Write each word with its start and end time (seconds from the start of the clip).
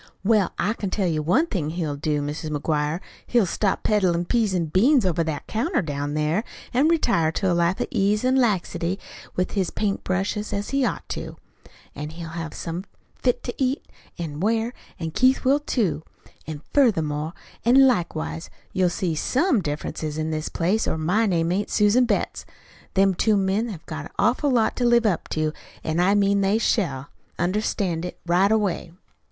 "Well, 0.23 0.51
I 0.57 0.73
can 0.73 0.89
tell 0.89 1.07
you 1.07 1.21
one 1.21 1.45
thing 1.45 1.69
he'll 1.69 1.95
do, 1.95 2.23
Mis' 2.23 2.45
McGuire. 2.49 3.01
He'll 3.27 3.45
stop 3.45 3.83
peddlin' 3.83 4.25
peas 4.25 4.55
an' 4.55 4.65
beans 4.65 5.05
over 5.05 5.23
that 5.23 5.45
counter 5.45 5.83
down 5.83 6.15
there, 6.15 6.43
an' 6.73 6.87
retire 6.87 7.31
to 7.33 7.51
a 7.51 7.53
life 7.53 7.79
of 7.79 7.85
ease 7.91 8.25
an' 8.25 8.35
laxity 8.35 8.97
with 9.35 9.51
his 9.51 9.69
paint 9.69 10.03
brushes, 10.03 10.53
as 10.53 10.71
he 10.71 10.83
ought 10.83 11.07
to. 11.09 11.37
An' 11.93 12.09
he'll 12.09 12.29
have 12.29 12.55
somethin' 12.55 12.89
fit 13.13 13.43
to 13.43 13.53
eat 13.63 13.85
an' 14.17 14.39
wear, 14.39 14.73
an' 14.99 15.11
Keith 15.11 15.45
will, 15.45 15.59
too. 15.59 16.01
An' 16.47 16.63
furthermore 16.73 17.33
an' 17.63 17.85
likewise 17.85 18.49
you'll 18.73 18.89
see 18.89 19.13
SOME 19.13 19.61
difference 19.61 20.01
in 20.03 20.31
this 20.31 20.49
place, 20.49 20.87
or 20.87 20.97
my 20.97 21.27
name 21.27 21.51
ain't 21.51 21.69
Susan 21.69 22.05
Betts. 22.07 22.43
Them 22.95 23.13
two 23.13 23.37
men 23.37 23.69
have 23.69 23.85
got 23.85 24.05
an 24.05 24.11
awful 24.17 24.49
lot 24.49 24.75
to 24.77 24.83
live 24.83 25.05
up 25.05 25.29
to, 25.29 25.53
an' 25.83 25.99
I 25.99 26.15
mean 26.15 26.41
they 26.41 26.57
shall 26.57 27.09
understand 27.37 28.03
it 28.03 28.17
right 28.25 28.51
away." 28.51 28.93